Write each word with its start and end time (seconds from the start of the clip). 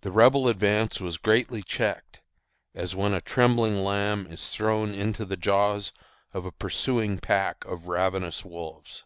The 0.00 0.10
Rebel 0.10 0.48
advance 0.48 1.02
was 1.02 1.18
greatly 1.18 1.62
checked, 1.62 2.22
as 2.74 2.94
when 2.96 3.12
a 3.12 3.20
trembling 3.20 3.76
lamb 3.76 4.26
is 4.30 4.48
thrown 4.48 4.94
into 4.94 5.26
the 5.26 5.36
jaws 5.36 5.92
of 6.32 6.46
a 6.46 6.50
pursuing 6.50 7.18
pack 7.18 7.62
of 7.66 7.88
ravenous 7.88 8.42
wolves. 8.42 9.04